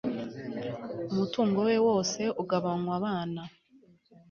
umutungo 1.11 1.59
we 1.67 1.75
wose 1.87 2.21
ugabanywa 2.41 2.91
abana 2.99 3.41